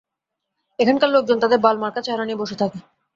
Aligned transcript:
এখানকার 0.79 1.09
লোকজন 1.11 1.37
তাদের 1.39 1.59
বালমার্কা 1.59 2.01
চেহারা 2.01 2.25
নিয়ে 2.25 2.41
বসে 2.41 2.55
থাকে। 2.55 2.77